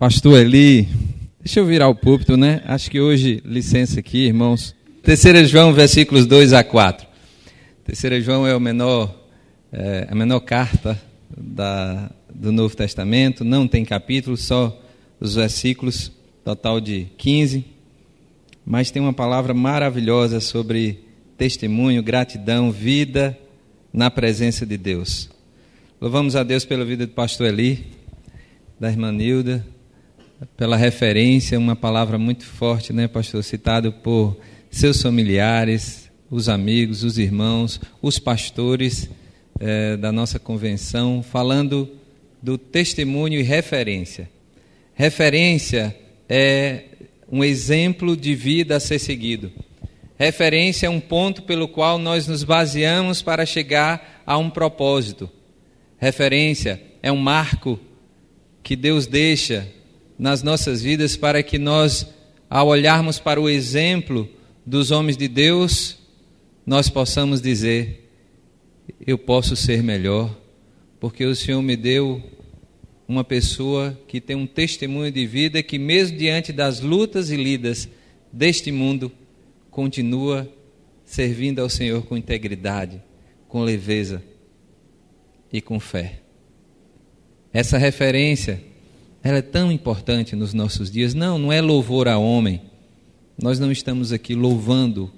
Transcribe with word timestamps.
Pastor 0.00 0.38
Eli, 0.38 0.88
deixa 1.40 1.58
eu 1.58 1.66
virar 1.66 1.88
o 1.88 1.94
púlpito, 1.94 2.36
né? 2.36 2.62
Acho 2.66 2.88
que 2.88 3.00
hoje, 3.00 3.42
licença 3.44 3.98
aqui, 3.98 4.26
irmãos. 4.26 4.72
Terceira 5.02 5.44
João, 5.44 5.72
versículos 5.72 6.24
2 6.24 6.52
a 6.52 6.62
4. 6.62 7.04
Terceira 7.84 8.20
João 8.20 8.46
é, 8.46 8.56
menor, 8.60 9.12
é 9.72 10.06
a 10.08 10.14
menor 10.14 10.38
carta 10.38 10.96
da, 11.36 12.12
do 12.32 12.52
Novo 12.52 12.76
Testamento, 12.76 13.44
não 13.44 13.66
tem 13.66 13.84
capítulo, 13.84 14.36
só 14.36 14.80
os 15.18 15.34
versículos, 15.34 16.12
total 16.44 16.80
de 16.80 17.08
15. 17.18 17.64
Mas 18.64 18.92
tem 18.92 19.02
uma 19.02 19.12
palavra 19.12 19.52
maravilhosa 19.52 20.38
sobre 20.38 21.00
testemunho, 21.36 22.04
gratidão, 22.04 22.70
vida 22.70 23.36
na 23.92 24.08
presença 24.12 24.64
de 24.64 24.78
Deus. 24.78 25.28
Louvamos 26.00 26.36
a 26.36 26.44
Deus 26.44 26.64
pela 26.64 26.84
vida 26.84 27.04
do 27.04 27.14
pastor 27.14 27.48
Eli, 27.48 27.84
da 28.78 28.88
irmã 28.88 29.10
Nilda, 29.10 29.66
pela 30.56 30.76
referência, 30.76 31.58
uma 31.58 31.74
palavra 31.74 32.18
muito 32.18 32.44
forte, 32.44 32.92
né, 32.92 33.08
pastor? 33.08 33.42
Citado 33.42 33.92
por 33.92 34.36
seus 34.70 35.02
familiares, 35.02 36.10
os 36.30 36.48
amigos, 36.48 37.02
os 37.02 37.18
irmãos, 37.18 37.80
os 38.00 38.18
pastores 38.18 39.08
eh, 39.58 39.96
da 39.96 40.12
nossa 40.12 40.38
convenção, 40.38 41.22
falando 41.22 41.90
do 42.42 42.56
testemunho 42.56 43.40
e 43.40 43.42
referência. 43.42 44.30
Referência 44.94 45.96
é 46.28 46.84
um 47.30 47.42
exemplo 47.42 48.16
de 48.16 48.34
vida 48.34 48.76
a 48.76 48.80
ser 48.80 48.98
seguido. 48.98 49.50
Referência 50.18 50.86
é 50.86 50.90
um 50.90 51.00
ponto 51.00 51.42
pelo 51.42 51.68
qual 51.68 51.98
nós 51.98 52.26
nos 52.26 52.44
baseamos 52.44 53.22
para 53.22 53.46
chegar 53.46 54.22
a 54.26 54.36
um 54.36 54.50
propósito. 54.50 55.30
Referência 55.98 56.80
é 57.02 57.10
um 57.10 57.16
marco 57.16 57.78
que 58.62 58.76
Deus 58.76 59.06
deixa 59.06 59.68
nas 60.18 60.42
nossas 60.42 60.82
vidas 60.82 61.16
para 61.16 61.42
que 61.42 61.58
nós, 61.58 62.06
ao 62.50 62.68
olharmos 62.68 63.18
para 63.18 63.40
o 63.40 63.48
exemplo 63.48 64.28
dos 64.66 64.90
homens 64.90 65.16
de 65.16 65.28
Deus, 65.28 65.98
nós 66.66 66.90
possamos 66.90 67.40
dizer: 67.40 68.10
eu 69.06 69.16
posso 69.16 69.54
ser 69.54 69.82
melhor, 69.82 70.36
porque 70.98 71.24
o 71.24 71.34
Senhor 71.34 71.62
me 71.62 71.76
deu 71.76 72.22
uma 73.06 73.24
pessoa 73.24 73.98
que 74.06 74.20
tem 74.20 74.36
um 74.36 74.46
testemunho 74.46 75.10
de 75.10 75.26
vida 75.26 75.62
que, 75.62 75.78
mesmo 75.78 76.18
diante 76.18 76.52
das 76.52 76.80
lutas 76.80 77.30
e 77.30 77.36
lidas 77.36 77.88
deste 78.30 78.70
mundo, 78.70 79.10
continua 79.70 80.46
servindo 81.04 81.60
ao 81.60 81.70
Senhor 81.70 82.04
com 82.04 82.16
integridade, 82.16 83.02
com 83.48 83.62
leveza 83.62 84.22
e 85.50 85.62
com 85.62 85.80
fé. 85.80 86.20
Essa 87.50 87.78
referência 87.78 88.62
ela 89.22 89.38
é 89.38 89.42
tão 89.42 89.70
importante 89.72 90.36
nos 90.36 90.54
nossos 90.54 90.90
dias. 90.90 91.14
Não, 91.14 91.38
não 91.38 91.52
é 91.52 91.60
louvor 91.60 92.08
a 92.08 92.18
homem. 92.18 92.62
Nós 93.40 93.58
não 93.58 93.70
estamos 93.70 94.12
aqui 94.12 94.34
louvando, 94.34 95.12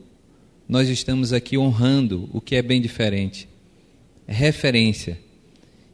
nós 0.69 0.89
estamos 0.89 1.33
aqui 1.33 1.57
honrando, 1.57 2.29
o 2.33 2.41
que 2.41 2.55
é 2.55 2.63
bem 2.63 2.81
diferente. 2.81 3.49
É 4.27 4.33
referência. 4.33 5.19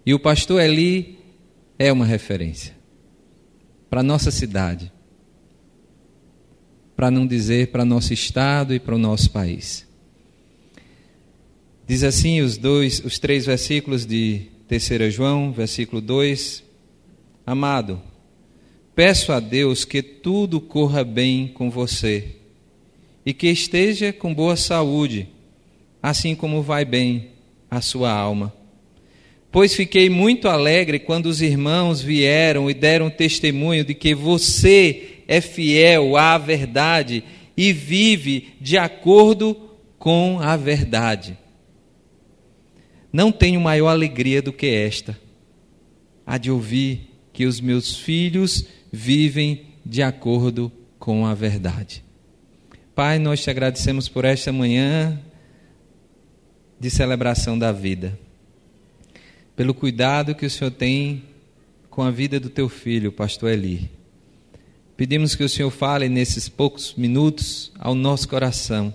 E 0.04 0.12
o 0.12 0.18
pastor 0.18 0.60
Eli 0.60 1.18
é 1.78 1.92
uma 1.92 2.04
referência 2.04 2.74
para 3.88 4.00
a 4.00 4.04
nossa 4.04 4.30
cidade, 4.30 4.92
para 6.96 7.10
não 7.10 7.26
dizer 7.26 7.68
para 7.68 7.84
nosso 7.84 8.12
estado 8.12 8.74
e 8.74 8.80
para 8.80 8.94
o 8.94 8.98
nosso 8.98 9.30
país. 9.30 9.86
Diz 11.86 12.02
assim 12.02 12.40
os 12.40 12.56
dois, 12.56 13.00
os 13.04 13.18
três 13.18 13.46
versículos 13.46 14.04
de 14.04 14.48
3 14.66 15.14
João, 15.14 15.52
versículo 15.52 16.00
2, 16.00 16.64
Amado, 17.46 18.02
peço 18.92 19.30
a 19.30 19.38
Deus 19.38 19.84
que 19.84 20.02
tudo 20.02 20.60
corra 20.60 21.04
bem 21.04 21.46
com 21.46 21.70
você 21.70 22.32
e 23.24 23.32
que 23.32 23.46
esteja 23.46 24.12
com 24.12 24.34
boa 24.34 24.56
saúde, 24.56 25.28
assim 26.02 26.34
como 26.34 26.60
vai 26.60 26.84
bem 26.84 27.28
a 27.70 27.80
sua 27.80 28.10
alma. 28.10 28.52
Pois 29.52 29.76
fiquei 29.76 30.10
muito 30.10 30.48
alegre 30.48 30.98
quando 30.98 31.26
os 31.26 31.40
irmãos 31.40 32.02
vieram 32.02 32.68
e 32.68 32.74
deram 32.74 33.08
testemunho 33.08 33.84
de 33.84 33.94
que 33.94 34.12
você 34.12 35.20
é 35.28 35.40
fiel 35.40 36.16
à 36.16 36.36
verdade 36.38 37.22
e 37.56 37.72
vive 37.72 38.54
de 38.60 38.76
acordo 38.76 39.56
com 40.00 40.40
a 40.40 40.56
verdade. 40.56 41.38
Não 43.12 43.30
tenho 43.30 43.60
maior 43.60 43.90
alegria 43.90 44.42
do 44.42 44.52
que 44.52 44.66
esta, 44.66 45.16
a 46.26 46.38
de 46.38 46.50
ouvir 46.50 47.15
que 47.36 47.44
os 47.44 47.60
meus 47.60 47.94
filhos 47.94 48.64
vivem 48.90 49.66
de 49.84 50.02
acordo 50.02 50.72
com 50.98 51.26
a 51.26 51.34
verdade. 51.34 52.02
Pai, 52.94 53.18
nós 53.18 53.42
te 53.42 53.50
agradecemos 53.50 54.08
por 54.08 54.24
esta 54.24 54.50
manhã 54.50 55.20
de 56.80 56.88
celebração 56.88 57.58
da 57.58 57.72
vida, 57.72 58.18
pelo 59.54 59.74
cuidado 59.74 60.34
que 60.34 60.46
o 60.46 60.50
Senhor 60.50 60.70
tem 60.70 61.24
com 61.90 62.02
a 62.02 62.10
vida 62.10 62.40
do 62.40 62.48
teu 62.48 62.70
filho, 62.70 63.12
pastor 63.12 63.50
Eli. 63.50 63.90
Pedimos 64.96 65.34
que 65.34 65.44
o 65.44 65.48
Senhor 65.48 65.70
fale 65.70 66.08
nesses 66.08 66.48
poucos 66.48 66.94
minutos 66.94 67.70
ao 67.78 67.94
nosso 67.94 68.26
coração, 68.30 68.94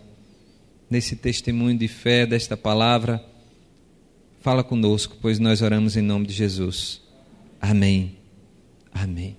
nesse 0.90 1.16
testemunho 1.16 1.78
de 1.78 1.88
fé 1.88 2.26
desta 2.26 2.58
palavra. 2.58 3.24
Fala 4.40 4.64
conosco, 4.64 5.16
pois 5.22 5.38
nós 5.38 5.62
oramos 5.62 5.96
em 5.96 6.02
nome 6.02 6.26
de 6.26 6.34
Jesus. 6.34 7.02
Amém. 7.62 8.21
Amém. 8.94 9.38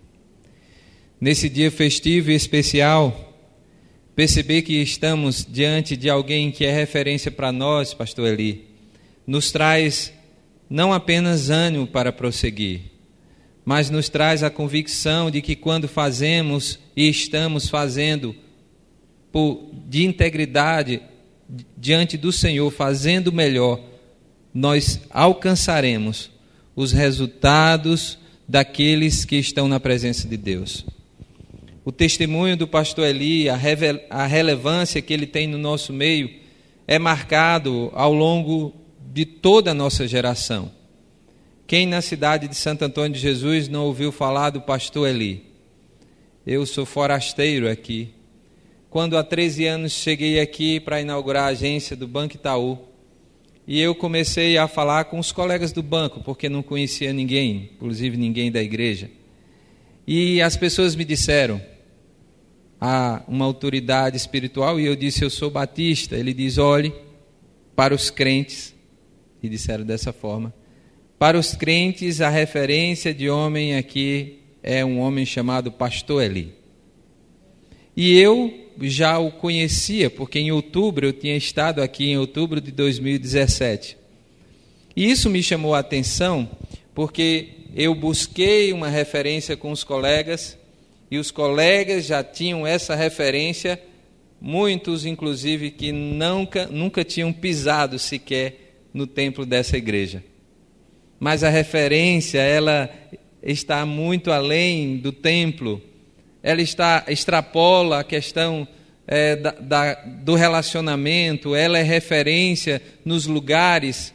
Nesse 1.20 1.48
dia 1.48 1.70
festivo 1.70 2.30
e 2.30 2.34
especial, 2.34 3.34
perceber 4.14 4.62
que 4.62 4.74
estamos 4.82 5.46
diante 5.48 5.96
de 5.96 6.10
alguém 6.10 6.50
que 6.50 6.64
é 6.64 6.72
referência 6.72 7.30
para 7.30 7.52
nós, 7.52 7.94
Pastor 7.94 8.28
Eli, 8.28 8.66
nos 9.26 9.52
traz 9.52 10.12
não 10.68 10.92
apenas 10.92 11.50
ânimo 11.50 11.86
para 11.86 12.12
prosseguir, 12.12 12.80
mas 13.64 13.90
nos 13.90 14.08
traz 14.08 14.42
a 14.42 14.50
convicção 14.50 15.30
de 15.30 15.40
que 15.40 15.54
quando 15.54 15.86
fazemos 15.86 16.78
e 16.96 17.08
estamos 17.08 17.69
fazendo 17.69 18.34
por, 19.30 19.70
de 19.86 20.04
integridade 20.04 21.00
diante 21.76 22.16
do 22.16 22.32
Senhor, 22.32 22.70
fazendo 22.70 23.32
melhor, 23.32 23.80
nós 24.52 25.00
alcançaremos 25.10 26.30
os 26.74 26.92
resultados 26.92 28.19
daqueles 28.48 29.25
que 29.25 29.36
estão 29.36 29.69
na 29.69 29.80
presença 29.80 30.28
de 30.28 30.36
Deus. 30.36 30.84
O 31.84 31.91
testemunho 31.91 32.56
do 32.56 32.69
pastor 32.69 33.06
Eli, 33.06 33.48
a, 33.48 33.58
a 34.10 34.26
relevância 34.26 35.03
que 35.03 35.12
ele 35.12 35.26
tem 35.26 35.47
no 35.47 35.58
nosso 35.58 35.92
meio, 35.92 36.30
é 36.86 36.98
marcado 36.98 37.91
ao 37.94 38.12
longo 38.12 38.75
de 39.12 39.25
toda 39.25 39.72
a 39.72 39.75
nossa 39.75 40.06
geração. 40.06 40.70
Quem 41.66 41.86
na 41.86 42.00
cidade 42.00 42.48
de 42.48 42.54
Santo 42.54 42.84
Antônio 42.84 43.12
de 43.12 43.19
Jesus 43.19 43.69
não 43.69 43.86
ouviu 43.86 44.12
falar 44.12 44.50
do 44.50 44.60
pastor 44.60 45.08
Eli? 45.08 45.44
Eu 46.47 46.66
sou 46.66 46.84
forasteiro 46.84 47.69
aqui. 47.69 48.10
Quando 48.91 49.16
há 49.16 49.25
13 49.25 49.66
anos 49.66 49.92
cheguei 49.92 50.38
aqui 50.38 50.78
para 50.78 51.00
inaugurar 51.00 51.44
a 51.44 51.52
agência 51.52 51.97
do 51.97 52.06
Banco 52.06 52.34
Itaú, 52.34 52.78
e 53.72 53.80
eu 53.80 53.94
comecei 53.94 54.58
a 54.58 54.68
falar 54.68 55.06
com 55.06 55.18
os 55.18 55.32
colegas 55.32 55.72
do 55.72 55.82
banco, 55.82 56.20
porque 56.20 56.46
não 56.46 56.62
conhecia 56.62 57.10
ninguém, 57.10 57.70
inclusive 57.74 58.18
ninguém 58.18 58.52
da 58.52 58.62
igreja. 58.62 59.10
E 60.06 60.42
as 60.42 60.58
pessoas 60.58 60.94
me 60.94 61.06
disseram, 61.06 61.58
há 62.78 63.22
uma 63.26 63.46
autoridade 63.46 64.14
espiritual, 64.14 64.78
e 64.78 64.84
eu 64.84 64.94
disse, 64.94 65.24
eu 65.24 65.30
sou 65.30 65.50
batista. 65.50 66.18
Ele 66.18 66.34
diz, 66.34 66.58
olhe 66.58 66.92
para 67.74 67.94
os 67.94 68.10
crentes, 68.10 68.74
e 69.42 69.48
disseram 69.48 69.86
dessa 69.86 70.12
forma, 70.12 70.52
para 71.18 71.38
os 71.38 71.54
crentes 71.54 72.20
a 72.20 72.28
referência 72.28 73.14
de 73.14 73.30
homem 73.30 73.74
aqui 73.76 74.40
é 74.62 74.84
um 74.84 74.98
homem 74.98 75.24
chamado 75.24 75.72
Pastor 75.72 76.22
Eli. 76.22 76.52
E 77.96 78.18
eu 78.18 78.62
já 78.80 79.19
o 79.19 79.30
conhecia, 79.30 80.10
porque 80.10 80.38
em 80.38 80.52
outubro 80.52 81.06
eu 81.06 81.12
tinha 81.12 81.36
estado 81.36 81.82
aqui 81.82 82.10
em 82.10 82.19
outubro 82.19 82.60
de 82.60 82.72
2017. 82.72 83.96
E 84.94 85.10
isso 85.10 85.30
me 85.30 85.42
chamou 85.42 85.74
a 85.74 85.78
atenção, 85.78 86.48
porque 86.94 87.48
eu 87.74 87.94
busquei 87.94 88.72
uma 88.72 88.88
referência 88.88 89.56
com 89.56 89.70
os 89.70 89.82
colegas 89.82 90.58
e 91.10 91.19
os 91.19 91.30
colegas 91.30 92.06
já 92.06 92.22
tinham 92.22 92.66
essa 92.66 92.94
referência, 92.94 93.80
muitos 94.40 95.04
inclusive 95.06 95.70
que 95.70 95.92
nunca, 95.92 96.66
nunca 96.66 97.04
tinham 97.04 97.32
pisado 97.32 97.98
sequer 97.98 98.78
no 98.92 99.06
templo 99.06 99.46
dessa 99.46 99.76
igreja. 99.76 100.22
Mas 101.18 101.44
a 101.44 101.48
referência, 101.48 102.40
ela 102.40 102.90
está 103.42 103.86
muito 103.86 104.30
além 104.30 104.96
do 104.96 105.12
templo 105.12 105.80
ela 106.42 106.60
está, 106.60 107.04
extrapola 107.08 108.00
a 108.00 108.04
questão 108.04 108.66
é, 109.06 109.36
da, 109.36 109.50
da, 109.52 109.94
do 109.94 110.34
relacionamento, 110.34 111.54
ela 111.54 111.78
é 111.78 111.82
referência 111.82 112.82
nos 113.04 113.26
lugares, 113.26 114.12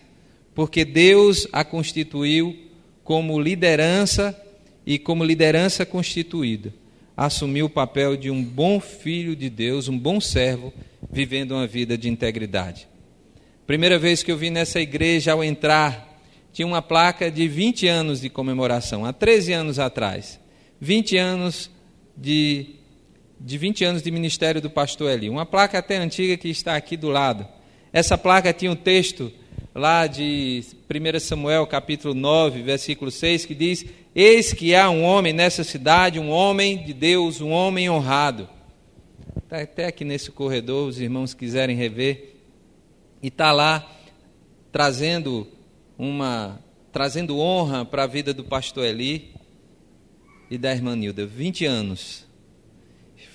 porque 0.53 0.83
Deus 0.83 1.47
a 1.51 1.63
constituiu 1.63 2.55
como 3.03 3.39
liderança 3.39 4.35
e, 4.85 4.97
como 4.99 5.23
liderança 5.23 5.85
constituída, 5.85 6.73
assumiu 7.15 7.67
o 7.67 7.69
papel 7.69 8.17
de 8.17 8.29
um 8.29 8.43
bom 8.43 8.79
filho 8.79 9.35
de 9.35 9.49
Deus, 9.49 9.87
um 9.87 9.97
bom 9.97 10.19
servo, 10.19 10.73
vivendo 11.11 11.51
uma 11.51 11.67
vida 11.67 11.97
de 11.97 12.09
integridade. 12.09 12.87
Primeira 13.65 13.97
vez 13.99 14.23
que 14.23 14.31
eu 14.31 14.37
vi 14.37 14.49
nessa 14.49 14.79
igreja, 14.79 15.33
ao 15.33 15.43
entrar, 15.43 16.21
tinha 16.53 16.67
uma 16.67 16.81
placa 16.81 17.29
de 17.29 17.47
20 17.47 17.87
anos 17.87 18.21
de 18.21 18.29
comemoração, 18.29 19.05
há 19.05 19.13
13 19.13 19.53
anos 19.53 19.79
atrás. 19.79 20.39
20 20.79 21.17
anos 21.17 21.69
de, 22.17 22.75
de 23.39 23.57
20 23.57 23.85
anos 23.85 24.01
de 24.01 24.09
ministério 24.09 24.59
do 24.59 24.69
pastor 24.69 25.11
Eli. 25.11 25.29
Uma 25.29 25.45
placa 25.45 25.77
até 25.77 25.97
antiga 25.97 26.35
que 26.35 26.49
está 26.49 26.75
aqui 26.75 26.97
do 26.97 27.09
lado. 27.09 27.47
Essa 27.93 28.17
placa 28.17 28.51
tinha 28.51 28.71
um 28.71 28.75
texto 28.75 29.31
lá 29.75 30.07
de 30.07 30.63
1 30.89 31.19
Samuel 31.19 31.67
capítulo 31.67 32.15
9, 32.15 32.63
versículo 32.63 33.11
6, 33.11 33.45
que 33.45 33.53
diz: 33.53 33.85
Eis 34.15 34.51
que 34.51 34.73
há 34.73 34.89
um 34.89 35.03
homem 35.03 35.31
nessa 35.31 35.63
cidade, 35.63 36.19
um 36.19 36.31
homem 36.31 36.83
de 36.83 36.93
Deus, 36.93 37.39
um 37.39 37.51
homem 37.51 37.89
honrado. 37.89 38.49
Está 39.43 39.61
até 39.61 39.85
aqui 39.85 40.03
nesse 40.03 40.31
corredor, 40.31 40.87
os 40.87 40.99
irmãos 40.99 41.33
quiserem 41.33 41.75
rever. 41.75 42.33
E 43.21 43.27
está 43.27 43.51
lá 43.51 43.87
trazendo 44.71 45.47
uma 45.97 46.59
trazendo 46.91 47.37
honra 47.37 47.85
para 47.85 48.03
a 48.03 48.07
vida 48.07 48.33
do 48.33 48.43
pastor 48.43 48.83
Eli 48.83 49.36
e 50.49 50.57
da 50.57 50.71
irmã 50.71 50.95
Nilda. 50.95 51.25
20 51.25 51.65
anos. 51.65 52.25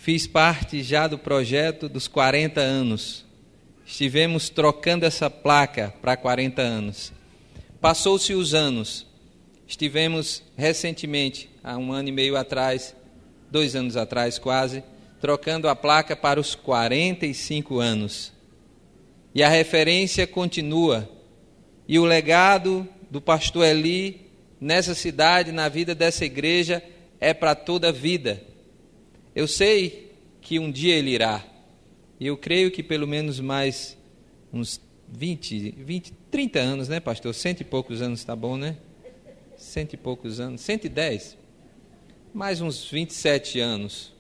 Fiz 0.00 0.26
parte 0.26 0.82
já 0.82 1.06
do 1.06 1.18
projeto 1.18 1.88
dos 1.88 2.08
40 2.08 2.60
anos 2.60 3.24
estivemos 3.92 4.48
trocando 4.48 5.04
essa 5.04 5.28
placa 5.28 5.92
para 6.00 6.16
40 6.16 6.62
anos. 6.62 7.12
Passou-se 7.78 8.32
os 8.32 8.54
anos, 8.54 9.06
estivemos 9.66 10.42
recentemente, 10.56 11.50
há 11.62 11.76
um 11.76 11.92
ano 11.92 12.08
e 12.08 12.12
meio 12.12 12.36
atrás, 12.36 12.96
dois 13.50 13.76
anos 13.76 13.94
atrás 13.94 14.38
quase, 14.38 14.82
trocando 15.20 15.68
a 15.68 15.76
placa 15.76 16.16
para 16.16 16.40
os 16.40 16.54
45 16.54 17.80
anos. 17.80 18.32
E 19.34 19.42
a 19.42 19.48
referência 19.48 20.26
continua. 20.26 21.08
E 21.86 21.98
o 21.98 22.04
legado 22.06 22.88
do 23.10 23.20
pastor 23.20 23.66
Eli 23.66 24.22
nessa 24.58 24.94
cidade, 24.94 25.52
na 25.52 25.68
vida 25.68 25.94
dessa 25.94 26.24
igreja, 26.24 26.82
é 27.22 27.32
para 27.32 27.54
toda 27.54 27.90
a 27.90 27.92
vida. 27.92 28.42
Eu 29.32 29.46
sei 29.46 30.12
que 30.40 30.58
um 30.58 30.72
dia 30.72 30.96
ele 30.96 31.12
irá. 31.12 31.46
E 32.18 32.26
eu 32.26 32.36
creio 32.36 32.68
que 32.68 32.82
pelo 32.82 33.06
menos 33.06 33.38
mais 33.38 33.96
uns 34.52 34.80
20, 35.08 35.70
20, 35.78 36.12
30 36.32 36.58
anos, 36.58 36.88
né, 36.88 36.98
pastor? 36.98 37.32
Cento 37.32 37.60
e 37.60 37.64
poucos 37.64 38.02
anos 38.02 38.18
está 38.18 38.34
bom, 38.34 38.56
né? 38.56 38.76
Cento 39.56 39.92
e 39.92 39.96
poucos 39.96 40.40
anos, 40.40 40.62
110. 40.62 41.38
Mais 42.34 42.60
uns 42.60 42.90
27 42.90 43.60
anos. 43.60 44.12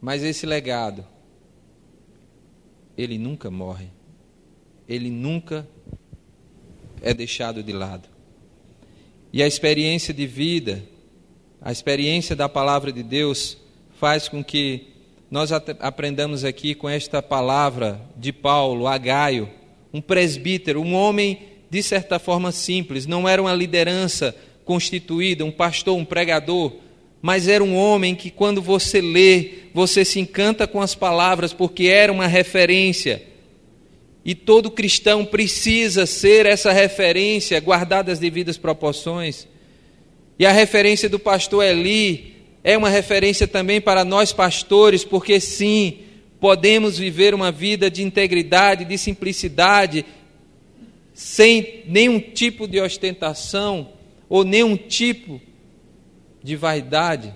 Mas 0.00 0.22
esse 0.22 0.46
legado, 0.46 1.06
ele 2.96 3.18
nunca 3.18 3.50
morre. 3.50 3.88
Ele 4.88 5.10
nunca 5.10 5.68
é 7.02 7.12
deixado 7.12 7.62
de 7.62 7.72
lado. 7.72 8.17
E 9.32 9.42
a 9.42 9.46
experiência 9.46 10.14
de 10.14 10.26
vida, 10.26 10.82
a 11.60 11.70
experiência 11.70 12.34
da 12.34 12.48
palavra 12.48 12.90
de 12.90 13.02
Deus, 13.02 13.58
faz 13.98 14.28
com 14.28 14.42
que 14.42 14.86
nós 15.30 15.52
aprendamos 15.52 16.44
aqui 16.44 16.74
com 16.74 16.88
esta 16.88 17.20
palavra 17.20 18.00
de 18.16 18.32
Paulo 18.32 18.86
a 18.86 18.96
Gaio, 18.96 19.50
um 19.92 20.00
presbítero, 20.00 20.80
um 20.80 20.94
homem 20.94 21.40
de 21.70 21.82
certa 21.82 22.18
forma 22.18 22.50
simples, 22.50 23.06
não 23.06 23.28
era 23.28 23.42
uma 23.42 23.52
liderança 23.52 24.34
constituída, 24.64 25.44
um 25.44 25.50
pastor, 25.50 25.96
um 25.96 26.04
pregador, 26.04 26.72
mas 27.20 27.48
era 27.48 27.62
um 27.62 27.76
homem 27.76 28.14
que 28.14 28.30
quando 28.30 28.62
você 28.62 29.00
lê, 29.00 29.50
você 29.74 30.04
se 30.04 30.18
encanta 30.20 30.66
com 30.66 30.80
as 30.80 30.94
palavras, 30.94 31.52
porque 31.52 31.84
era 31.84 32.12
uma 32.12 32.26
referência. 32.26 33.22
E 34.28 34.34
todo 34.34 34.70
cristão 34.70 35.24
precisa 35.24 36.04
ser 36.04 36.44
essa 36.44 36.70
referência, 36.70 37.58
guardada 37.60 38.12
as 38.12 38.18
devidas 38.18 38.58
proporções. 38.58 39.48
E 40.38 40.44
a 40.44 40.52
referência 40.52 41.08
do 41.08 41.18
pastor 41.18 41.64
Eli 41.64 42.34
é 42.62 42.76
uma 42.76 42.90
referência 42.90 43.48
também 43.48 43.80
para 43.80 44.04
nós 44.04 44.30
pastores, 44.30 45.02
porque 45.02 45.40
sim, 45.40 46.00
podemos 46.38 46.98
viver 46.98 47.32
uma 47.32 47.50
vida 47.50 47.90
de 47.90 48.02
integridade, 48.02 48.84
de 48.84 48.98
simplicidade, 48.98 50.04
sem 51.14 51.84
nenhum 51.86 52.20
tipo 52.20 52.68
de 52.68 52.78
ostentação 52.82 53.94
ou 54.28 54.44
nenhum 54.44 54.76
tipo 54.76 55.40
de 56.42 56.54
vaidade, 56.54 57.32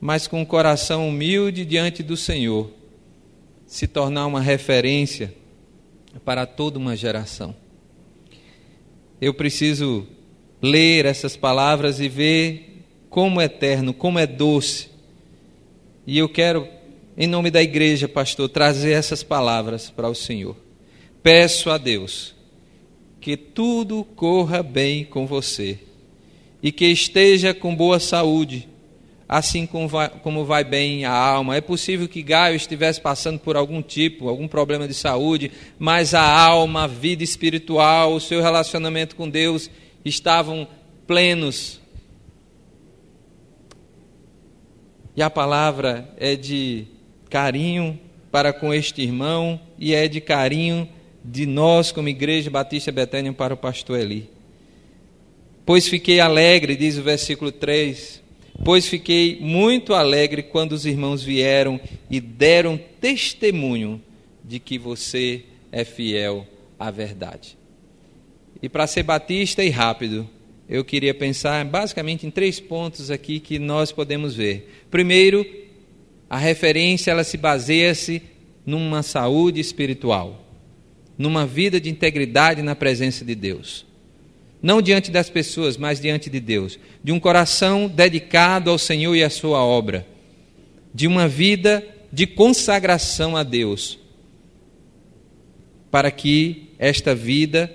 mas 0.00 0.28
com 0.28 0.40
um 0.40 0.44
coração 0.44 1.08
humilde 1.08 1.64
diante 1.64 2.00
do 2.00 2.16
Senhor, 2.16 2.70
se 3.66 3.88
tornar 3.88 4.26
uma 4.26 4.40
referência 4.40 5.34
para 6.24 6.46
toda 6.46 6.78
uma 6.78 6.96
geração. 6.96 7.54
Eu 9.20 9.32
preciso 9.34 10.06
ler 10.60 11.06
essas 11.06 11.36
palavras 11.36 12.00
e 12.00 12.08
ver 12.08 12.84
como 13.08 13.40
é 13.40 13.44
eterno, 13.44 13.94
como 13.94 14.18
é 14.18 14.26
doce. 14.26 14.88
E 16.06 16.18
eu 16.18 16.28
quero, 16.28 16.68
em 17.16 17.26
nome 17.26 17.50
da 17.50 17.62
igreja, 17.62 18.06
pastor, 18.06 18.48
trazer 18.48 18.92
essas 18.92 19.22
palavras 19.22 19.90
para 19.90 20.08
o 20.08 20.14
Senhor. 20.14 20.56
Peço 21.22 21.70
a 21.70 21.78
Deus 21.78 22.34
que 23.20 23.36
tudo 23.36 24.04
corra 24.04 24.62
bem 24.62 25.04
com 25.04 25.26
você 25.26 25.78
e 26.62 26.70
que 26.70 26.86
esteja 26.86 27.52
com 27.52 27.74
boa 27.74 27.98
saúde, 27.98 28.68
assim 29.28 29.66
como 29.66 29.88
vai, 29.88 30.08
como 30.08 30.44
vai 30.44 30.64
bem 30.64 31.04
a 31.04 31.12
alma. 31.12 31.56
É 31.56 31.60
possível 31.60 32.08
que 32.08 32.22
Gaio 32.22 32.56
estivesse 32.56 33.00
passando 33.00 33.38
por 33.38 33.56
algum 33.56 33.82
tipo, 33.82 34.28
algum 34.28 34.48
problema 34.48 34.86
de 34.86 34.94
saúde, 34.94 35.50
mas 35.78 36.14
a 36.14 36.22
alma, 36.22 36.84
a 36.84 36.86
vida 36.86 37.24
espiritual, 37.24 38.14
o 38.14 38.20
seu 38.20 38.42
relacionamento 38.42 39.16
com 39.16 39.28
Deus 39.28 39.70
estavam 40.04 40.68
plenos 41.06 41.80
E 45.16 45.22
a 45.22 45.30
palavra 45.30 46.06
é 46.18 46.36
de 46.36 46.84
carinho 47.30 47.98
para 48.30 48.52
com 48.52 48.74
este 48.74 49.00
irmão 49.00 49.58
e 49.78 49.94
é 49.94 50.06
de 50.06 50.20
carinho 50.20 50.86
de 51.24 51.46
nós, 51.46 51.90
como 51.90 52.10
Igreja 52.10 52.50
Batista 52.50 52.92
Betânia, 52.92 53.32
para 53.32 53.54
o 53.54 53.56
pastor 53.56 53.98
Eli. 53.98 54.28
Pois 55.64 55.88
fiquei 55.88 56.20
alegre, 56.20 56.76
diz 56.76 56.98
o 56.98 57.02
versículo 57.02 57.50
3, 57.50 58.22
pois 58.64 58.86
fiquei 58.86 59.38
muito 59.40 59.94
alegre 59.94 60.42
quando 60.42 60.72
os 60.72 60.86
irmãos 60.86 61.22
vieram 61.22 61.80
e 62.10 62.20
deram 62.20 62.78
testemunho 63.00 64.00
de 64.44 64.58
que 64.58 64.78
você 64.78 65.44
é 65.72 65.84
fiel 65.84 66.46
à 66.78 66.90
verdade. 66.90 67.56
E 68.62 68.68
para 68.68 68.86
ser 68.86 69.02
batista 69.02 69.62
e 69.62 69.68
rápido, 69.68 70.28
eu 70.68 70.84
queria 70.84 71.14
pensar 71.14 71.64
basicamente 71.64 72.26
em 72.26 72.30
três 72.30 72.58
pontos 72.58 73.10
aqui 73.10 73.38
que 73.38 73.58
nós 73.58 73.92
podemos 73.92 74.34
ver. 74.34 74.84
Primeiro, 74.90 75.46
a 76.28 76.38
referência 76.38 77.10
ela 77.10 77.22
se 77.22 77.36
baseia-se 77.36 78.22
numa 78.64 79.02
saúde 79.02 79.60
espiritual, 79.60 80.44
numa 81.16 81.46
vida 81.46 81.80
de 81.80 81.88
integridade 81.88 82.62
na 82.62 82.74
presença 82.74 83.24
de 83.24 83.34
Deus. 83.34 83.85
Não 84.62 84.80
diante 84.80 85.10
das 85.10 85.30
pessoas, 85.30 85.76
mas 85.76 86.00
diante 86.00 86.30
de 86.30 86.40
Deus. 86.40 86.78
De 87.02 87.12
um 87.12 87.20
coração 87.20 87.88
dedicado 87.88 88.70
ao 88.70 88.78
Senhor 88.78 89.14
e 89.14 89.22
à 89.22 89.30
sua 89.30 89.64
obra. 89.64 90.06
De 90.94 91.06
uma 91.06 91.28
vida 91.28 91.86
de 92.12 92.26
consagração 92.26 93.36
a 93.36 93.42
Deus. 93.42 93.98
Para 95.90 96.10
que 96.10 96.70
esta 96.78 97.14
vida 97.14 97.74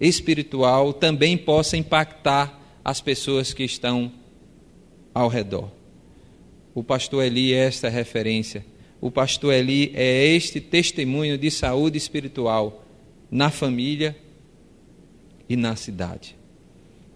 espiritual 0.00 0.92
também 0.92 1.36
possa 1.36 1.76
impactar 1.76 2.60
as 2.84 3.00
pessoas 3.00 3.52
que 3.52 3.64
estão 3.64 4.12
ao 5.12 5.28
redor. 5.28 5.70
O 6.74 6.82
pastor 6.82 7.24
Eli 7.24 7.54
é 7.54 7.66
esta 7.66 7.88
referência. 7.88 8.64
O 9.00 9.10
pastor 9.10 9.54
Eli 9.54 9.92
é 9.94 10.26
este 10.26 10.60
testemunho 10.60 11.38
de 11.38 11.50
saúde 11.50 11.96
espiritual 11.96 12.84
na 13.30 13.50
família 13.50 14.16
e 15.48 15.56
na 15.56 15.76
cidade. 15.76 16.36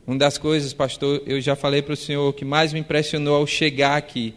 Uma 0.06 0.16
das 0.16 0.38
coisas, 0.38 0.72
pastor, 0.72 1.22
eu 1.26 1.40
já 1.40 1.54
falei 1.54 1.82
para 1.82 1.94
o 1.94 1.96
senhor, 1.96 2.32
que 2.32 2.44
mais 2.44 2.72
me 2.72 2.80
impressionou 2.80 3.36
ao 3.36 3.46
chegar 3.46 3.96
aqui 3.96 4.34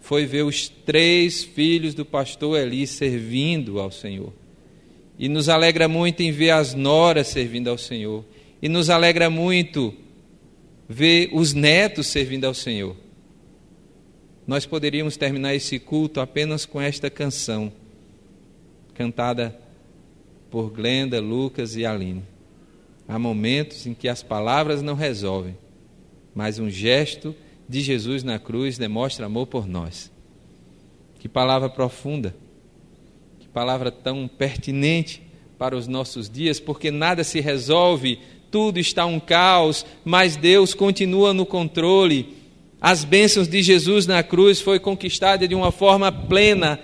foi 0.00 0.24
ver 0.24 0.42
os 0.42 0.68
três 0.68 1.44
filhos 1.44 1.94
do 1.94 2.04
pastor 2.04 2.58
Eli 2.58 2.86
servindo 2.86 3.78
ao 3.78 3.90
Senhor. 3.90 4.32
E 5.18 5.28
nos 5.28 5.48
alegra 5.48 5.88
muito 5.88 6.22
em 6.22 6.30
ver 6.30 6.50
as 6.50 6.72
noras 6.72 7.28
servindo 7.28 7.68
ao 7.68 7.76
Senhor. 7.76 8.24
E 8.62 8.68
nos 8.68 8.88
alegra 8.88 9.28
muito 9.28 9.94
ver 10.88 11.28
os 11.32 11.52
netos 11.52 12.06
servindo 12.06 12.46
ao 12.46 12.54
Senhor. 12.54 12.96
Nós 14.46 14.64
poderíamos 14.64 15.16
terminar 15.16 15.54
esse 15.54 15.78
culto 15.78 16.20
apenas 16.20 16.64
com 16.64 16.80
esta 16.80 17.10
canção, 17.10 17.70
cantada 18.94 19.54
por 20.50 20.70
Glenda, 20.70 21.20
Lucas 21.20 21.76
e 21.76 21.84
Aline. 21.84 22.22
Há 23.08 23.18
momentos 23.18 23.86
em 23.86 23.94
que 23.94 24.06
as 24.06 24.22
palavras 24.22 24.82
não 24.82 24.94
resolvem, 24.94 25.56
mas 26.34 26.58
um 26.58 26.68
gesto 26.68 27.34
de 27.66 27.80
Jesus 27.80 28.22
na 28.22 28.38
cruz 28.38 28.76
demonstra 28.76 29.24
amor 29.24 29.46
por 29.46 29.66
nós. 29.66 30.12
Que 31.18 31.26
palavra 31.26 31.70
profunda, 31.70 32.36
que 33.40 33.48
palavra 33.48 33.90
tão 33.90 34.28
pertinente 34.28 35.22
para 35.58 35.74
os 35.74 35.88
nossos 35.88 36.28
dias, 36.28 36.60
porque 36.60 36.90
nada 36.90 37.24
se 37.24 37.40
resolve, 37.40 38.18
tudo 38.50 38.78
está 38.78 39.06
um 39.06 39.18
caos, 39.18 39.86
mas 40.04 40.36
Deus 40.36 40.74
continua 40.74 41.32
no 41.32 41.46
controle. 41.46 42.36
As 42.78 43.04
bênçãos 43.04 43.48
de 43.48 43.62
Jesus 43.62 44.06
na 44.06 44.22
cruz 44.22 44.60
foi 44.60 44.78
conquistada 44.78 45.48
de 45.48 45.54
uma 45.54 45.72
forma 45.72 46.12
plena 46.12 46.78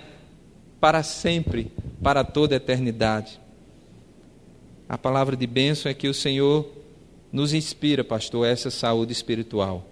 para 0.80 1.02
sempre, 1.02 1.70
para 2.02 2.24
toda 2.24 2.54
a 2.54 2.56
eternidade. 2.56 3.43
A 4.88 4.98
palavra 4.98 5.36
de 5.36 5.46
bênção 5.46 5.90
é 5.90 5.94
que 5.94 6.08
o 6.08 6.14
Senhor 6.14 6.70
nos 7.32 7.52
inspira, 7.52 8.04
pastor, 8.04 8.46
essa 8.46 8.70
saúde 8.70 9.12
espiritual, 9.12 9.86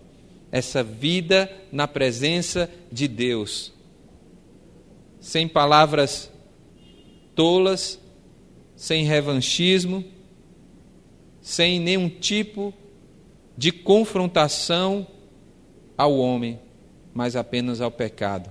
essa 0.51 0.83
vida 0.83 1.51
na 1.73 1.89
presença 1.89 2.71
de 2.91 3.09
Deus, 3.09 3.73
sem 5.21 5.49
palavras 5.49 6.31
tolas, 7.35 7.99
sem 8.77 9.05
revanchismo, 9.05 10.05
sem 11.41 11.81
nenhum 11.81 12.09
tipo 12.09 12.73
de 13.57 13.73
confrontação 13.73 15.07
ao 15.97 16.17
homem, 16.17 16.61
mas 17.15 17.35
apenas 17.35 17.81
ao 17.81 17.91
pecado. 17.91 18.51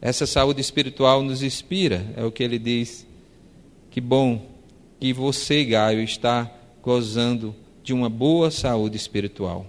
Essa 0.00 0.26
saúde 0.26 0.60
espiritual 0.60 1.22
nos 1.22 1.42
inspira, 1.42 2.06
é 2.16 2.24
o 2.24 2.30
que 2.30 2.42
ele 2.42 2.58
diz. 2.58 3.06
Que 3.90 4.00
bom 4.00 4.57
que 5.00 5.12
você, 5.12 5.64
Gaio, 5.64 6.00
está 6.00 6.50
gozando 6.82 7.54
de 7.82 7.92
uma 7.92 8.08
boa 8.08 8.50
saúde 8.50 8.96
espiritual. 8.96 9.66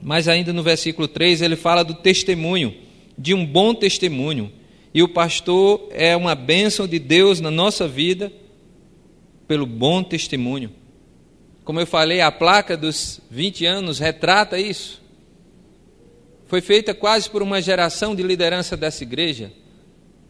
Mas 0.00 0.26
ainda 0.26 0.52
no 0.52 0.62
versículo 0.62 1.06
3 1.06 1.42
ele 1.42 1.56
fala 1.56 1.84
do 1.84 1.94
testemunho, 1.94 2.74
de 3.16 3.34
um 3.34 3.46
bom 3.46 3.74
testemunho. 3.74 4.52
E 4.92 5.02
o 5.02 5.08
pastor 5.08 5.88
é 5.90 6.16
uma 6.16 6.34
bênção 6.34 6.86
de 6.86 6.98
Deus 6.98 7.40
na 7.40 7.50
nossa 7.50 7.86
vida 7.86 8.32
pelo 9.46 9.64
bom 9.64 10.02
testemunho. 10.02 10.72
Como 11.64 11.78
eu 11.78 11.86
falei, 11.86 12.20
a 12.20 12.32
placa 12.32 12.76
dos 12.76 13.20
20 13.30 13.64
anos 13.64 13.98
retrata 13.98 14.58
isso. 14.58 15.00
Foi 16.46 16.60
feita 16.60 16.92
quase 16.92 17.30
por 17.30 17.40
uma 17.40 17.62
geração 17.62 18.14
de 18.14 18.22
liderança 18.22 18.76
dessa 18.76 19.04
igreja. 19.04 19.52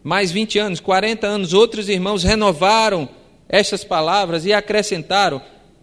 Mais 0.05 0.31
20 0.31 0.59
anos, 0.59 0.81
40 0.81 1.27
anos, 1.27 1.53
outros 1.53 1.89
irmãos 1.89 2.23
renovaram 2.23 3.09
estas 3.53 3.85
palavras 3.85 4.47
e 4.47 4.53
acrescentaram. 4.53 5.43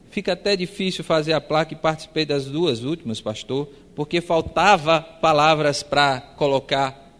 Fica 0.09 0.33
até 0.33 0.55
difícil 0.55 1.03
fazer 1.03 1.33
a 1.33 1.39
placa 1.39 1.73
e 1.73 1.77
participei 1.77 2.25
das 2.25 2.45
duas 2.45 2.83
últimas, 2.83 3.21
pastor, 3.21 3.69
porque 3.95 4.19
faltava 4.19 4.99
palavras 4.99 5.83
para 5.83 6.19
colocar 6.19 7.13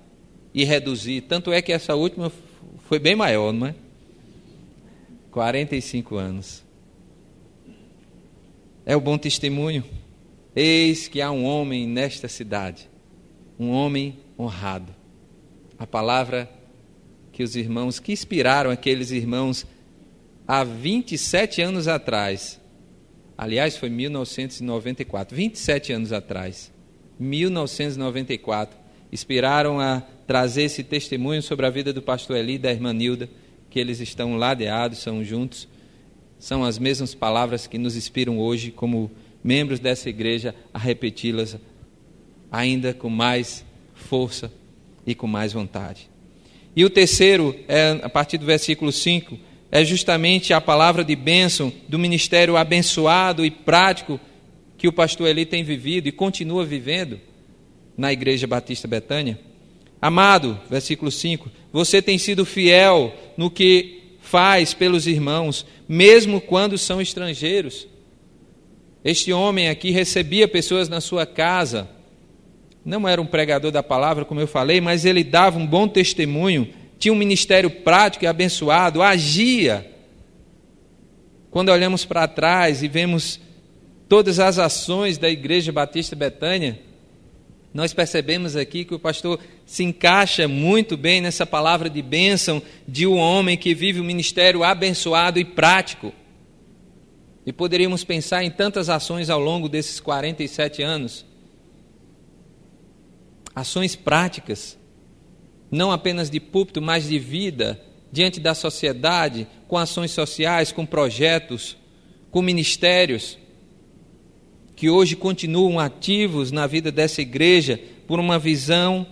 e 0.52 0.66
reduzir. 0.66 1.22
Tanto 1.22 1.54
é 1.54 1.62
que 1.62 1.72
essa 1.72 1.94
última 1.94 2.32
foi 2.88 2.98
bem 2.98 3.16
maior, 3.16 3.54
não 3.54 3.68
é? 3.68 3.76
45 5.30 6.16
anos. 6.16 6.64
É 8.84 8.96
o 8.96 9.00
bom 9.00 9.20
testemunho. 9.20 9.86
Eis 10.56 11.08
que 11.08 11.22
há 11.22 11.30
um 11.30 11.46
homem 11.46 11.88
nesta 11.88 12.28
cidade, 12.28 12.90
um 13.60 13.70
homem 13.70 14.18
honrado. 14.38 14.96
A 15.78 15.86
palavra 15.86 16.50
que 17.32 17.44
os 17.44 17.56
irmãos, 17.56 18.00
que 18.00 18.12
inspiraram 18.12 18.72
aqueles 18.72 19.12
irmãos 19.12 19.68
há 20.50 20.64
27 20.64 21.62
anos 21.62 21.88
atrás. 21.88 22.60
Aliás, 23.38 23.78
foi 23.78 23.88
1994, 23.88 25.36
27 25.36 25.94
anos 25.94 26.12
atrás. 26.12 26.72
1994. 27.20 28.76
Inspiraram 29.12 29.80
a 29.80 30.02
trazer 30.26 30.64
esse 30.64 30.84
testemunho 30.84 31.44
sobre 31.44 31.68
a 31.68 31.70
vida 31.70 31.94
do 31.94 32.02
pastor 32.02 32.36
Eli 32.36 32.56
e 32.56 32.58
da 32.58 32.72
irmã 32.72 32.92
Nilda 32.92 33.30
que 33.70 33.80
eles 33.80 34.00
estão 34.00 34.38
ladeados, 34.38 34.98
são 34.98 35.24
juntos. 35.24 35.68
São 36.40 36.66
as 36.66 36.80
mesmas 36.80 37.14
palavras 37.14 37.68
que 37.68 37.78
nos 37.78 37.96
inspiram 37.96 38.40
hoje, 38.40 38.72
como 38.72 39.12
membros 39.44 39.80
dessa 39.80 40.10
igreja, 40.10 40.56
a 40.74 40.80
repeti-las 40.80 41.58
ainda 42.52 42.92
com 42.92 43.10
mais 43.10 43.64
força 43.94 44.52
e 45.06 45.14
com 45.14 45.28
mais 45.28 45.54
vontade. 45.54 46.10
E 46.76 46.84
o 46.84 46.90
terceiro, 46.90 47.56
é, 47.68 48.00
a 48.02 48.10
partir 48.10 48.40
do 48.40 48.48
versículo 48.48 48.92
5, 48.92 49.38
é 49.72 49.86
justamente 49.86 50.54
a 50.54 50.60
palavra 50.60 51.04
de 51.04 51.16
bênção 51.16 51.72
do 51.88 52.00
ministério 52.00 52.58
abençoado 52.58 53.46
e 53.46 53.52
prático 53.52 54.20
que 54.78 54.88
o 54.88 54.94
pastor 54.94 55.28
Eli 55.28 55.46
tem 55.46 55.64
vivido 55.64 56.08
e 56.08 56.12
continua 56.12 56.66
vivendo 56.66 57.20
na 57.98 58.12
Igreja 58.12 58.48
Batista 58.48 58.88
Betânia. 58.88 59.40
Amado, 60.02 60.58
versículo 60.70 61.12
5, 61.12 61.52
você 61.72 62.02
tem 62.02 62.18
sido 62.18 62.46
fiel 62.46 63.14
no 63.36 63.52
que 63.52 64.00
faz 64.22 64.74
pelos 64.74 65.06
irmãos, 65.06 65.66
mesmo 65.88 66.40
quando 66.40 66.78
são 66.78 67.02
estrangeiros. 67.02 67.88
Este 69.04 69.34
homem 69.34 69.70
aqui 69.70 69.92
recebia 69.92 70.48
pessoas 70.48 70.88
na 70.88 71.02
sua 71.02 71.26
casa. 71.26 71.90
Não 72.86 73.08
era 73.08 73.22
um 73.22 73.26
pregador 73.26 73.72
da 73.72 73.84
palavra, 73.84 74.24
como 74.24 74.40
eu 74.40 74.48
falei, 74.48 74.80
mas 74.80 75.04
ele 75.04 75.24
dava 75.24 75.60
um 75.60 75.68
bom 75.68 75.88
testemunho, 75.88 76.70
tinha 77.00 77.14
um 77.14 77.18
ministério 77.18 77.70
prático 77.70 78.26
e 78.26 78.28
abençoado, 78.28 79.02
agia. 79.02 79.90
Quando 81.50 81.70
olhamos 81.70 82.06
para 82.06 82.28
trás 82.28 82.84
e 82.84 82.88
vemos 82.88 83.40
todas 84.08 84.40
as 84.40 84.60
ações 84.60 85.18
da 85.18 85.30
Igreja 85.30 85.72
Batista 85.72 86.16
Betânia, 86.16 86.80
nós 87.74 87.94
percebemos 87.94 88.56
aqui 88.56 88.84
que 88.84 88.94
o 88.94 89.00
pastor 89.00 89.40
se 89.66 89.84
encaixa 89.84 90.48
muito 90.48 90.98
bem 90.98 91.22
nessa 91.22 91.46
palavra 91.46 91.90
de 91.90 92.02
bênção 92.02 92.62
de 92.88 93.08
um 93.08 93.18
homem 93.18 93.56
que 93.56 93.74
vive 93.74 94.02
um 94.02 94.04
ministério 94.04 94.64
abençoado 94.64 95.40
e 95.40 95.46
prático. 95.46 96.12
E 97.46 97.54
poderíamos 97.54 98.04
pensar 98.04 98.44
em 98.44 98.52
tantas 98.52 98.90
ações 98.90 99.30
ao 99.30 99.40
longo 99.40 99.70
desses 99.70 100.00
47 100.00 100.82
anos. 100.82 101.26
Ações 103.56 103.96
práticas, 103.96 104.78
não 105.72 105.92
apenas 105.92 106.30
de 106.30 106.40
púlpito, 106.40 106.82
mas 106.82 107.08
de 107.08 107.20
vida, 107.20 107.80
diante 108.12 108.40
da 108.40 108.54
sociedade, 108.54 109.48
com 109.68 109.78
ações 109.78 110.12
sociais, 110.12 110.72
com 110.72 110.86
projetos, 110.86 111.78
com 112.32 112.42
ministérios 112.42 113.38
que 114.80 114.90
hoje 114.90 115.14
continuam 115.14 115.78
ativos 115.78 116.54
na 116.54 116.66
vida 116.66 116.90
dessa 116.90 117.22
igreja 117.22 117.78
por 118.08 118.18
uma 118.18 118.40
visão 118.40 119.06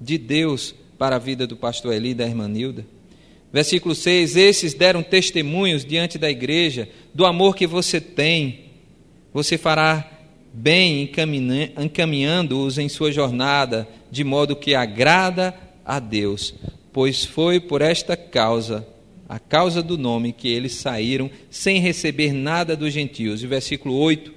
de 0.00 0.16
Deus 0.16 0.72
para 0.96 1.16
a 1.16 1.18
vida 1.18 1.44
do 1.44 1.56
pastor 1.56 1.92
Eli 1.92 2.10
e 2.10 2.14
da 2.14 2.24
irmã 2.24 2.46
Nilda. 2.46 2.86
Versículo 3.52 3.96
6: 3.96 4.36
Esses 4.36 4.72
deram 4.72 5.02
testemunhos 5.02 5.84
diante 5.84 6.18
da 6.18 6.30
igreja 6.30 6.88
do 7.12 7.26
amor 7.26 7.56
que 7.56 7.66
você 7.66 8.00
tem. 8.00 8.66
Você 9.32 9.58
fará 9.58 10.13
bem 10.54 11.10
encaminhando-os 11.76 12.78
em 12.78 12.88
sua 12.88 13.10
jornada, 13.10 13.88
de 14.08 14.22
modo 14.22 14.54
que 14.54 14.72
agrada 14.72 15.52
a 15.84 15.98
Deus, 15.98 16.54
pois 16.92 17.24
foi 17.24 17.58
por 17.58 17.82
esta 17.82 18.16
causa, 18.16 18.86
a 19.28 19.40
causa 19.40 19.82
do 19.82 19.98
nome, 19.98 20.32
que 20.32 20.46
eles 20.48 20.74
saíram 20.74 21.28
sem 21.50 21.80
receber 21.80 22.32
nada 22.32 22.76
dos 22.76 22.92
gentios. 22.92 23.42
E 23.42 23.48
versículo 23.48 23.96
8: 23.96 24.32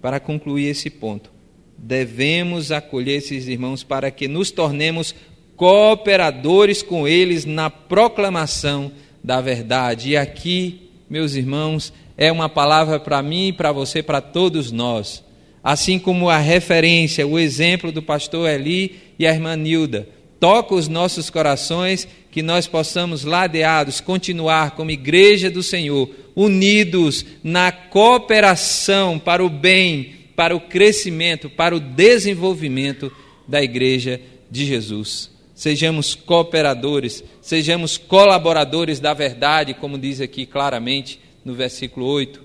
para 0.00 0.20
concluir 0.20 0.68
esse 0.68 0.88
ponto, 0.88 1.32
devemos 1.76 2.70
acolher 2.70 3.16
esses 3.16 3.48
irmãos 3.48 3.82
para 3.82 4.08
que 4.12 4.28
nos 4.28 4.52
tornemos 4.52 5.16
cooperadores 5.56 6.80
com 6.80 7.08
eles 7.08 7.44
na 7.44 7.68
proclamação 7.70 8.92
da 9.24 9.40
verdade. 9.40 10.10
E 10.10 10.16
aqui, 10.16 10.90
meus 11.10 11.34
irmãos, 11.34 11.92
é 12.16 12.30
uma 12.30 12.48
palavra 12.48 13.00
para 13.00 13.20
mim 13.20 13.48
e 13.48 13.52
para 13.52 13.72
você, 13.72 14.00
para 14.00 14.20
todos 14.20 14.70
nós. 14.70 15.25
Assim 15.66 15.98
como 15.98 16.30
a 16.30 16.38
referência, 16.38 17.26
o 17.26 17.40
exemplo 17.40 17.90
do 17.90 18.00
pastor 18.00 18.48
Eli 18.48 19.00
e 19.18 19.26
a 19.26 19.32
irmã 19.32 19.56
Nilda, 19.56 20.08
toca 20.38 20.76
os 20.76 20.86
nossos 20.86 21.28
corações, 21.28 22.06
que 22.30 22.40
nós 22.40 22.68
possamos, 22.68 23.24
ladeados, 23.24 24.00
continuar 24.00 24.76
como 24.76 24.92
igreja 24.92 25.50
do 25.50 25.64
Senhor, 25.64 26.08
unidos 26.36 27.26
na 27.42 27.72
cooperação 27.72 29.18
para 29.18 29.44
o 29.44 29.50
bem, 29.50 30.14
para 30.36 30.54
o 30.54 30.60
crescimento, 30.60 31.50
para 31.50 31.74
o 31.74 31.80
desenvolvimento 31.80 33.10
da 33.48 33.60
igreja 33.60 34.20
de 34.48 34.64
Jesus. 34.66 35.32
Sejamos 35.52 36.14
cooperadores, 36.14 37.24
sejamos 37.42 37.98
colaboradores 37.98 39.00
da 39.00 39.12
verdade, 39.12 39.74
como 39.74 39.98
diz 39.98 40.20
aqui 40.20 40.46
claramente 40.46 41.18
no 41.44 41.54
versículo 41.54 42.06
8, 42.06 42.40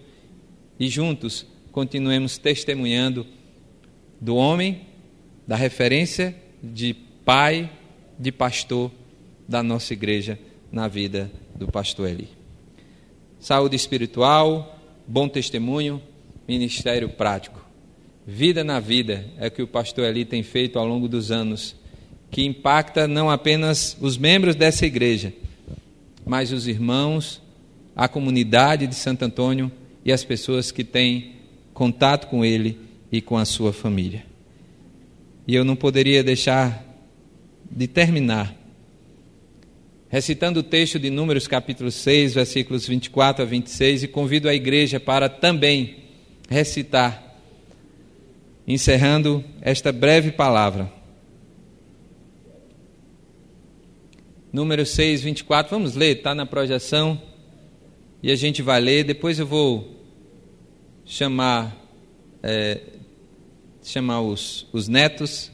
e 0.79 0.87
juntos 0.89 1.50
continuemos 1.71 2.37
testemunhando 2.37 3.25
do 4.19 4.35
homem, 4.35 4.81
da 5.47 5.55
referência 5.55 6.35
de 6.61 6.93
pai, 7.25 7.69
de 8.19 8.31
pastor 8.31 8.91
da 9.47 9.63
nossa 9.63 9.93
igreja 9.93 10.39
na 10.71 10.87
vida 10.87 11.31
do 11.55 11.67
pastor 11.67 12.09
Eli 12.09 12.41
saúde 13.41 13.75
espiritual, 13.75 14.79
bom 15.07 15.27
testemunho, 15.27 15.99
ministério 16.47 17.09
prático. 17.09 17.59
Vida 18.25 18.63
na 18.63 18.79
vida 18.79 19.25
é 19.39 19.47
o 19.47 19.51
que 19.51 19.63
o 19.63 19.67
pastor 19.67 20.05
ali 20.05 20.23
tem 20.23 20.43
feito 20.43 20.77
ao 20.77 20.85
longo 20.85 21.07
dos 21.07 21.31
anos, 21.31 21.75
que 22.29 22.45
impacta 22.45 23.07
não 23.07 23.31
apenas 23.31 23.97
os 23.99 24.15
membros 24.15 24.55
dessa 24.55 24.85
igreja, 24.85 25.33
mas 26.23 26.51
os 26.51 26.67
irmãos, 26.67 27.41
a 27.95 28.07
comunidade 28.07 28.85
de 28.85 28.93
Santo 28.93 29.25
Antônio 29.25 29.71
e 30.05 30.11
as 30.11 30.23
pessoas 30.23 30.71
que 30.71 30.83
têm 30.83 31.37
contato 31.81 32.27
com 32.27 32.45
ele 32.45 32.77
e 33.11 33.21
com 33.21 33.35
a 33.35 33.43
sua 33.43 33.73
família. 33.73 34.23
E 35.47 35.55
eu 35.55 35.65
não 35.65 35.75
poderia 35.75 36.23
deixar 36.23 36.85
de 37.71 37.87
terminar 37.87 38.55
recitando 40.07 40.59
o 40.59 40.63
texto 40.63 40.99
de 40.99 41.09
Números 41.09 41.47
capítulo 41.47 41.89
6, 41.89 42.35
versículos 42.35 42.87
24 42.87 43.41
a 43.41 43.47
26 43.47 44.03
e 44.03 44.07
convido 44.07 44.47
a 44.47 44.53
igreja 44.53 44.99
para 44.99 45.27
também 45.27 46.03
recitar, 46.47 47.35
encerrando 48.67 49.43
esta 49.59 49.91
breve 49.91 50.31
palavra. 50.31 50.87
Número 54.53 54.85
6, 54.85 55.23
24, 55.23 55.71
vamos 55.75 55.95
ler, 55.95 56.17
está 56.17 56.35
na 56.35 56.45
projeção 56.45 57.19
e 58.21 58.29
a 58.29 58.35
gente 58.35 58.61
vai 58.61 58.79
ler. 58.79 59.03
Depois 59.03 59.39
eu 59.39 59.47
vou 59.47 60.00
chamar, 61.11 61.75
é, 62.41 62.79
chamar 63.83 64.21
os, 64.21 64.65
os 64.71 64.87
netos, 64.87 65.51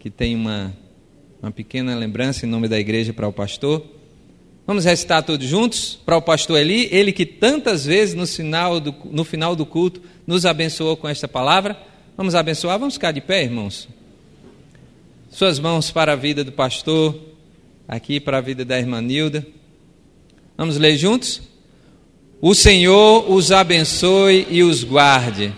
que 0.00 0.10
tem 0.10 0.34
uma 0.34 0.74
uma 1.40 1.52
pequena 1.52 1.94
lembrança 1.94 2.44
em 2.44 2.48
nome 2.48 2.66
da 2.66 2.78
igreja 2.78 3.12
para 3.12 3.28
o 3.28 3.32
pastor. 3.32 3.84
Vamos 4.66 4.84
recitar 4.84 5.22
todos 5.22 5.46
juntos 5.46 5.98
para 6.04 6.16
o 6.16 6.20
pastor 6.20 6.58
Eli, 6.58 6.88
ele 6.90 7.12
que 7.12 7.24
tantas 7.24 7.86
vezes 7.86 8.14
no 8.16 8.26
final, 8.26 8.80
do, 8.80 8.92
no 9.04 9.24
final 9.24 9.54
do 9.54 9.64
culto 9.64 10.02
nos 10.26 10.44
abençoou 10.44 10.96
com 10.96 11.08
esta 11.08 11.28
palavra. 11.28 11.80
Vamos 12.16 12.34
abençoar, 12.34 12.76
vamos 12.76 12.94
ficar 12.94 13.12
de 13.12 13.20
pé, 13.20 13.44
irmãos. 13.44 13.88
Suas 15.30 15.60
mãos 15.60 15.92
para 15.92 16.14
a 16.14 16.16
vida 16.16 16.42
do 16.42 16.50
pastor, 16.50 17.16
aqui 17.86 18.18
para 18.18 18.38
a 18.38 18.40
vida 18.40 18.64
da 18.64 18.78
irmã 18.78 19.00
Nilda. 19.00 19.46
Vamos 20.56 20.76
ler 20.76 20.96
juntos? 20.96 21.47
O 22.40 22.54
Senhor 22.54 23.30
os 23.30 23.50
abençoe 23.50 24.46
e 24.48 24.62
os 24.62 24.84
guarde. 24.84 25.52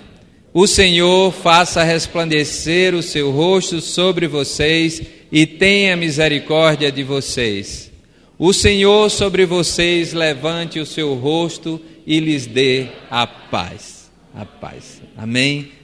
O 0.52 0.66
Senhor 0.66 1.30
faça 1.30 1.84
resplandecer 1.84 2.94
o 2.94 3.02
seu 3.02 3.30
rosto 3.30 3.80
sobre 3.80 4.26
vocês 4.26 5.02
e 5.30 5.46
tenha 5.46 5.96
misericórdia 5.96 6.90
de 6.90 7.02
vocês. 7.02 7.90
O 8.38 8.54
Senhor 8.54 9.10
sobre 9.10 9.44
vocês 9.44 10.14
levante 10.14 10.80
o 10.80 10.86
seu 10.86 11.14
rosto 11.14 11.80
e 12.06 12.18
lhes 12.18 12.46
dê 12.46 12.86
a 13.10 13.26
paz. 13.26 14.10
A 14.34 14.46
paz. 14.46 15.02
Amém. 15.16 15.79